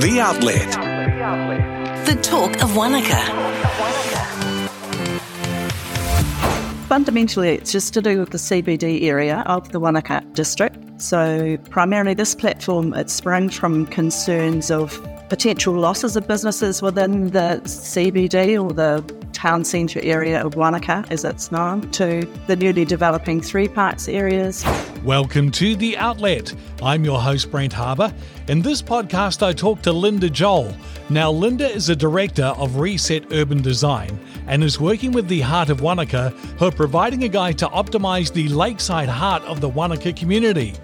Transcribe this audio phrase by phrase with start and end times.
[0.00, 0.70] The Outlet.
[2.06, 3.16] The talk of Wanaka.
[6.86, 10.78] Fundamentally, it's just to do with the CBD area of the Wanaka district.
[11.02, 17.60] So, primarily, this platform it sprang from concerns of potential losses of businesses within the
[17.64, 19.02] CBD or the
[19.32, 24.64] town centre area of Wanaka, as it's known, to the newly developing Three Parks areas.
[25.08, 26.54] Welcome to The Outlet.
[26.82, 28.12] I'm your host, Brent Harbour.
[28.48, 30.70] In this podcast, I talk to Linda Joll.
[31.08, 35.70] Now, Linda is a director of Reset Urban Design and is working with the Heart
[35.70, 40.12] of Wanaka, who are providing a guide to optimise the lakeside heart of the Wanaka
[40.12, 40.74] community.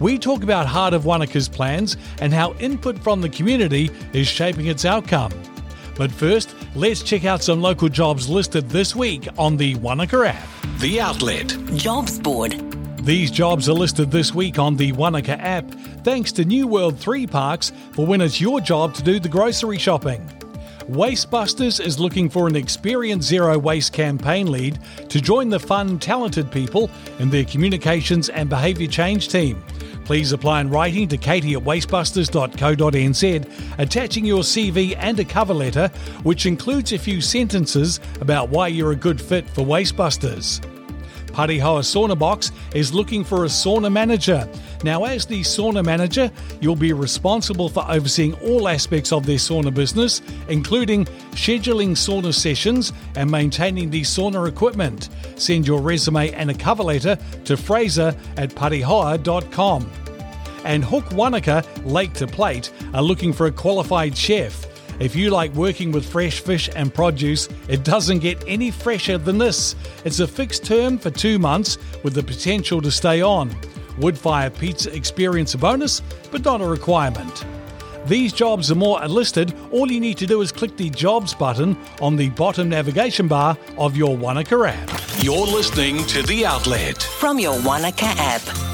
[0.00, 4.66] We talk about Heart of Wanaka's plans and how input from the community is shaping
[4.66, 5.30] its outcome.
[5.94, 10.48] But first, let's check out some local jobs listed this week on the Wanaka app.
[10.80, 11.56] The Outlet.
[11.76, 12.67] Jobs Board.
[13.08, 15.64] These jobs are listed this week on the Wanaka app,
[16.04, 19.78] thanks to New World 3 Parks for when it's your job to do the grocery
[19.78, 20.20] shopping.
[20.90, 24.78] Wastebusters is looking for an experienced zero waste campaign lead
[25.08, 29.64] to join the fun, talented people in their communications and behaviour change team.
[30.04, 35.88] Please apply in writing to katie at wastebusters.co.nz, attaching your CV and a cover letter,
[36.24, 40.62] which includes a few sentences about why you're a good fit for Wastebusters.
[41.38, 44.48] Parihoa Sauna Box is looking for a sauna manager.
[44.82, 49.72] Now, as the sauna manager, you'll be responsible for overseeing all aspects of their sauna
[49.72, 51.04] business, including
[51.36, 55.10] scheduling sauna sessions and maintaining the sauna equipment.
[55.36, 59.88] Send your resume and a cover letter to fraser at parihoa.com.
[60.64, 64.66] And Hook Wanaka Lake to Plate are looking for a qualified chef.
[65.00, 69.38] If you like working with fresh fish and produce, it doesn't get any fresher than
[69.38, 69.76] this.
[70.04, 73.50] It's a fixed term for two months with the potential to stay on.
[73.98, 77.44] Woodfire Pizza experience a bonus, but not a requirement.
[78.06, 79.54] These jobs are more listed.
[79.70, 83.58] All you need to do is click the Jobs button on the bottom navigation bar
[83.76, 84.90] of your Wanaka app.
[85.22, 87.02] You're listening to The Outlet.
[87.02, 88.67] From your Wanaka app.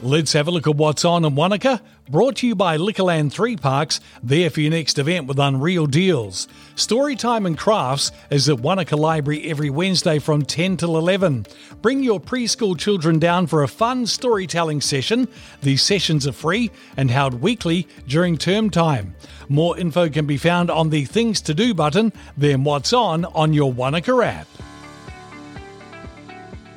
[0.00, 1.82] Let's have a look at what's on in Wanaka.
[2.08, 6.46] Brought to you by Liquorland 3 Parks, there for your next event with unreal deals.
[6.76, 11.46] Storytime and Crafts is at Wanaka Library every Wednesday from 10 till 11.
[11.82, 15.26] Bring your preschool children down for a fun storytelling session.
[15.62, 19.16] These sessions are free and held weekly during term time.
[19.48, 23.52] More info can be found on the Things to Do button, then What's On on
[23.52, 24.46] your Wanaka app.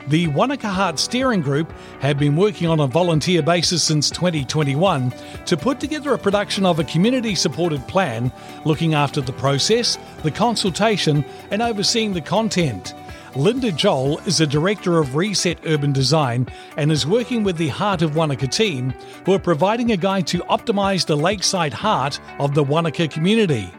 [0.07, 5.13] The Wanaka Heart Steering Group have been working on a volunteer basis since 2021
[5.45, 8.31] to put together a production of a community supported plan
[8.65, 12.95] looking after the process, the consultation, and overseeing the content.
[13.35, 16.47] Linda Joll is a director of Reset Urban Design
[16.77, 18.93] and is working with the Heart of Wanaka team,
[19.25, 23.71] who are providing a guide to optimise the lakeside heart of the Wanaka community.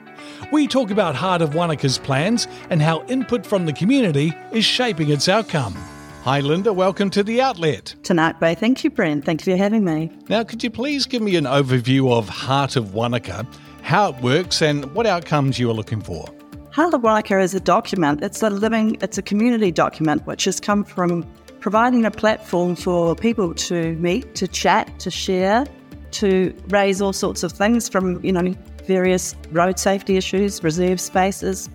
[0.53, 5.11] We talk about Heart of Wanaka's plans and how input from the community is shaping
[5.11, 5.77] its outcome.
[6.25, 6.73] Hi, Linda.
[6.73, 7.97] Welcome to the Outlet.
[8.05, 8.55] Tonight Bay.
[8.55, 9.25] Thank you, Brent.
[9.25, 10.09] Thank you for having me.
[10.29, 13.45] Now, could you please give me an overview of Heart of Wanaka,
[13.83, 16.25] how it works, and what outcomes you are looking for?
[16.71, 18.23] Heart of Wanaka is a document.
[18.23, 21.27] It's a living, it's a community document which has come from
[21.59, 25.67] providing a platform for people to meet, to chat, to share,
[26.13, 28.55] to raise all sorts of things from, you know,
[28.87, 31.69] various road safety issues, reserve spaces,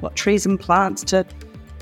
[0.00, 1.24] what trees and plants to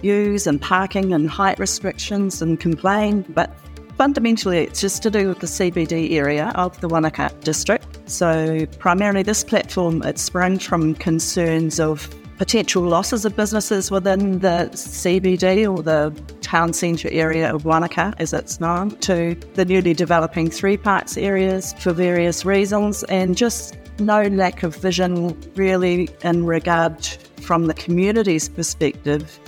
[0.03, 3.55] use and parking and height restrictions and complain, but
[3.97, 7.99] fundamentally it's just to do with the CBD area of the Wanaka district.
[8.09, 14.71] So primarily this platform it sprang from concerns of potential losses of businesses within the
[14.73, 20.49] CBD or the town centre area of Wanaka, as it's known, to the newly developing
[20.49, 27.07] three parks areas for various reasons, and just no lack of vision really in regard
[27.43, 29.39] from the community's perspective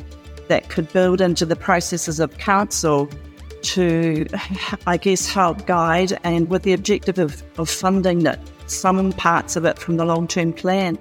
[0.49, 3.09] that could build into the processes of council
[3.63, 4.27] to,
[4.87, 9.65] I guess, help guide and with the objective of, of funding that some parts of
[9.65, 10.99] it from the long term plan.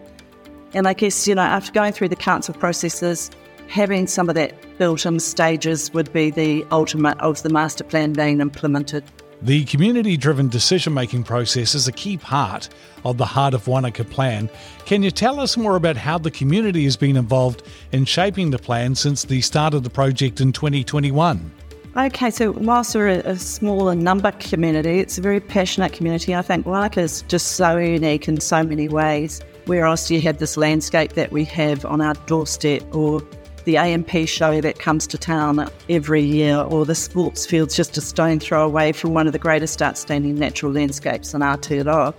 [0.74, 3.30] And I guess, you know, after going through the council processes,
[3.68, 8.14] having some of that built in stages would be the ultimate of the master plan
[8.14, 9.04] being implemented.
[9.44, 12.70] The community driven decision making process is a key part
[13.04, 14.52] of the Heart of Wanaka plan.
[14.86, 18.60] Can you tell us more about how the community has been involved in shaping the
[18.60, 21.52] plan since the start of the project in 2021?
[21.98, 26.36] Okay, so whilst we're a, a small in number community, it's a very passionate community.
[26.36, 29.42] I think Wanaka is just so unique in so many ways.
[29.66, 33.22] Where else do you have this landscape that we have on our doorstep or
[33.66, 38.02] the A&P show that comes to town every year, or the sports field's just a
[38.02, 42.14] stone throw away from one of the greatest outstanding natural landscapes in Aotearoa.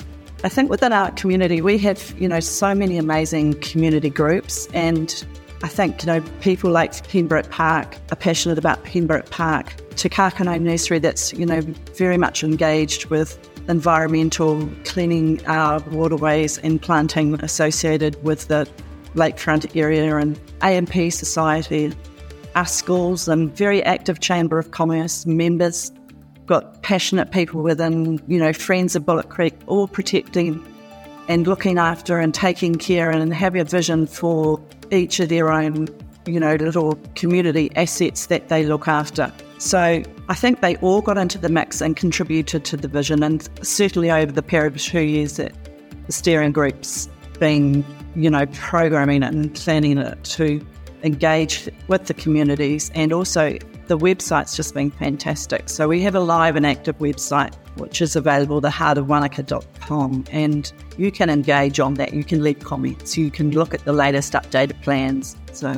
[0.44, 4.67] I think within our community, we have, you know, so many amazing community groups.
[4.75, 5.25] And
[5.62, 9.75] I think, you know, people like Pembroke Park are passionate about Pembroke Park.
[9.94, 11.61] Te Nursery, that's, you know,
[11.97, 18.69] very much engaged with environmental cleaning our waterways and planting associated with the
[19.14, 21.93] lakefront area and A&P Society,
[22.55, 25.93] our schools and very active Chamber of Commerce members
[26.47, 30.62] got passionate people within, you know, Friends of Bullock Creek, all protecting
[31.29, 34.61] and looking after and taking care and having a vision for
[34.91, 35.88] each of their own,
[36.26, 39.32] you know, little community assets that they look after.
[39.58, 43.23] So I think they all got into the mix and contributed to the vision.
[43.23, 45.53] And certainly over the period of two years that
[46.06, 47.08] the steering group's
[47.43, 47.85] been,
[48.15, 50.65] you know, programming it and planning it to
[51.03, 53.59] engage with the communities and also
[53.89, 55.69] the website's just been fantastic.
[55.69, 61.29] So we have a live and active website which is available, theheartofwanaka.com, and you can
[61.31, 62.15] engage on that.
[62.15, 63.19] You can leave comments.
[63.19, 65.37] You can look at the latest updated plans.
[65.53, 65.77] So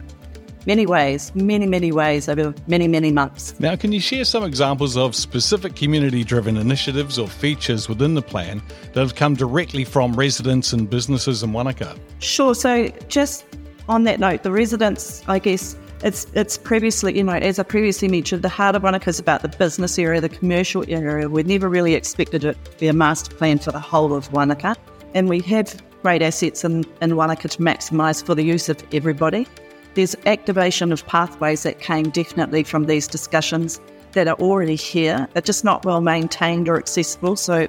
[0.67, 3.59] many ways, many, many ways over many, many months.
[3.61, 8.23] Now, can you share some examples of specific community driven initiatives or features within the
[8.23, 8.63] plan
[8.93, 11.97] that have come directly from residents and businesses in Wanaka?
[12.19, 12.55] Sure.
[12.55, 13.45] So, just
[13.89, 18.09] on that note, the residents, I guess, it's it's previously, you know, as I previously
[18.09, 21.29] mentioned, the heart of Wanaka is about the business area, the commercial area.
[21.29, 24.77] We never really expected it to be a master plan for the whole of Wanaka.
[25.15, 29.47] And we have great assets in, in Wanaka to maximise for the use of everybody.
[29.95, 33.81] There's activation of pathways that came definitely from these discussions
[34.13, 35.29] that are already here.
[35.33, 37.37] They're just not well maintained or accessible.
[37.37, 37.69] So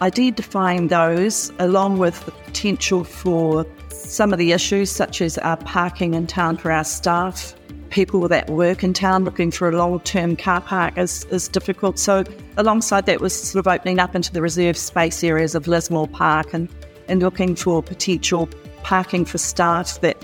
[0.00, 6.14] identifying those along with the potential for some of the issues such as our parking
[6.14, 7.54] in town for our staff
[7.90, 11.98] people that work in town looking for a long term car park is, is difficult.
[11.98, 12.24] So,
[12.56, 16.52] alongside that, was sort of opening up into the reserve space areas of Lismore Park
[16.52, 16.68] and,
[17.08, 18.48] and looking for potential
[18.82, 20.22] parking for staff that,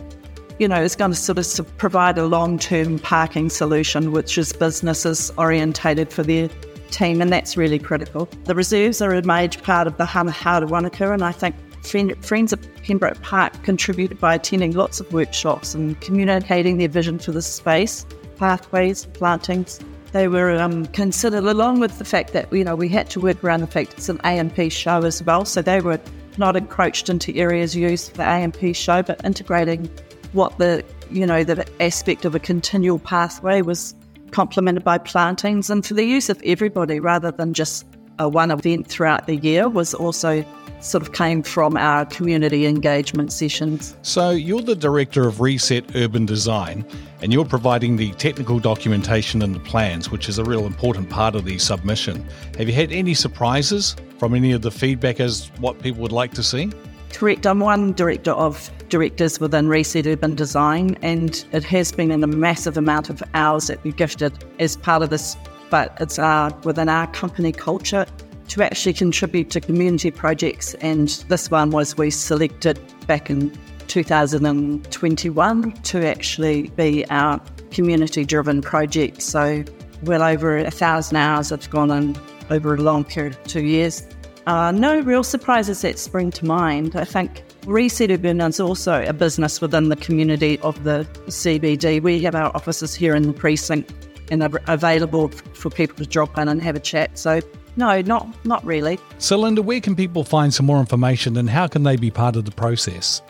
[0.63, 4.53] you know, is going to sort of provide a long term parking solution, which is
[4.53, 6.49] businesses orientated for their
[6.93, 8.29] team, and that's really critical.
[8.45, 12.75] The reserves are a major part of the of Wanaka, and I think Friends of
[12.85, 18.07] Pembroke Park contributed by attending lots of workshops and communicating their vision for the space,
[18.37, 19.81] pathways, plantings.
[20.13, 23.43] They were um, considered, along with the fact that you know we had to work
[23.43, 25.99] around the fact it's an A&P show as well, so they were
[26.39, 29.91] not encroached into areas used for the A&P show, but integrating
[30.33, 33.95] what the you know the aspect of a continual pathway was
[34.31, 37.87] complemented by plantings, and for the use of everybody rather than just
[38.19, 40.45] a one event throughout the year was also
[40.81, 43.97] sort of came from our community engagement sessions.
[44.03, 46.85] So, you're the director of Reset Urban Design,
[47.21, 51.35] and you're providing the technical documentation and the plans, which is a real important part
[51.35, 52.27] of the submission.
[52.59, 56.33] Have you had any surprises from any of the feedback as what people would like
[56.35, 56.71] to see?
[57.13, 57.47] Correct.
[57.47, 62.27] I'm one director of directors within Reset Urban Design, and it has been in a
[62.27, 65.35] massive amount of hours that we've gifted as part of this.
[65.71, 68.05] But it's our within our company culture
[68.49, 70.75] to actually contribute to community projects.
[70.75, 73.51] And this one was we selected back in
[73.89, 77.41] 2021 to actually be our
[77.71, 79.23] community driven project.
[79.23, 79.65] So,
[80.03, 82.15] well over a thousand hours have gone on
[82.51, 84.07] over a long period of two years.
[84.47, 86.95] Uh, no real surprises that spring to mind.
[86.95, 92.03] I think Reset Urban is also a business within the community of the CBD.
[92.03, 93.93] We have our offices here in the precinct
[94.33, 97.17] and are available for people to drop in and have a chat.
[97.17, 97.41] So
[97.77, 98.99] no, not not really.
[99.19, 102.37] So, Linda, where can people find some more information, and how can they be part
[102.37, 103.23] of the process?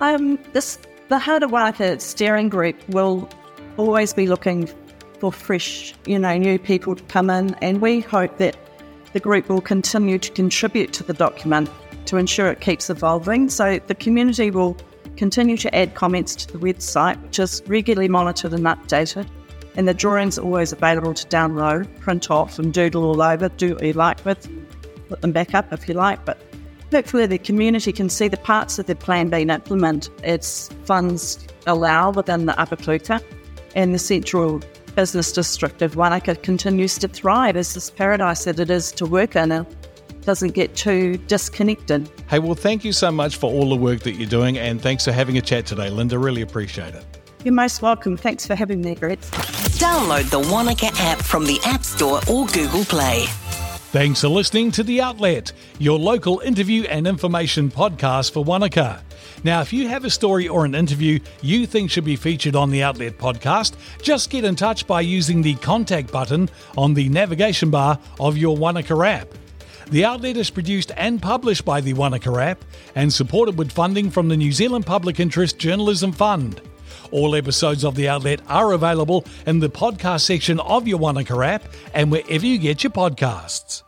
[0.00, 0.78] Um, this
[1.08, 3.28] the Wanaka steering group will
[3.76, 4.70] always be looking
[5.18, 8.56] for fresh, you know, new people to come in, and we hope that
[9.12, 11.68] the group will continue to contribute to the document
[12.06, 13.48] to ensure it keeps evolving.
[13.48, 14.76] So the community will
[15.16, 19.28] continue to add comments to the website, which is regularly monitored and updated.
[19.76, 23.48] And the drawings are always available to download, print off, and doodle all over.
[23.48, 24.48] Do what you like with,
[25.08, 26.24] put them back up if you like.
[26.24, 26.38] But
[26.92, 32.10] hopefully, the community can see the parts of the plan being implemented as funds allow
[32.10, 33.22] within the Upper Clutha
[33.74, 34.62] and the central
[34.94, 39.34] business district of Wanaka continues to thrive as this paradise that it is to work
[39.34, 39.66] in.
[40.24, 42.10] It doesn't get too disconnected.
[42.30, 45.04] Hey, well, thank you so much for all the work that you're doing, and thanks
[45.04, 46.18] for having a chat today, Linda.
[46.18, 47.04] Really appreciate it.
[47.44, 48.16] You're most welcome.
[48.16, 49.20] Thanks for having me, Greg.
[49.20, 53.26] Download the Wanaka app from the App Store or Google Play.
[53.92, 59.04] Thanks for listening to The Outlet, your local interview and information podcast for Wanaka.
[59.44, 62.70] Now, if you have a story or an interview you think should be featured on
[62.70, 67.70] the Outlet podcast, just get in touch by using the contact button on the navigation
[67.70, 69.28] bar of your Wanaka app.
[69.90, 72.64] The outlet is produced and published by the Wanaka app
[72.94, 76.60] and supported with funding from the New Zealand Public Interest Journalism Fund.
[77.10, 81.64] All episodes of The Outlet are available in the podcast section of your Wanaka app
[81.94, 83.83] and wherever you get your podcasts.